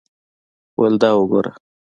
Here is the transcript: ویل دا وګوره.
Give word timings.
ویل 0.79 0.95
دا 1.01 1.09
وګوره. 1.17 1.51